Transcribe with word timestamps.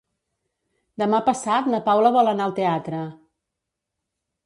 Demà 1.01 1.19
passat 1.27 1.69
na 1.75 1.83
Paula 1.91 2.15
vol 2.19 2.35
anar 2.35 2.51
al 2.51 2.59
teatre. 2.65 3.07